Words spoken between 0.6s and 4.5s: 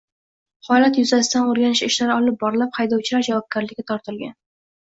Holat yuzasidan o‘rganish ishlari olib borilib, haydovchilar javobgarlikka tortilgan